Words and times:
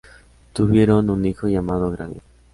Tuvieron 0.53 1.11
un 1.11 1.25
hijo 1.25 1.47
llamado 1.47 1.91
Gabriel. 1.91 2.23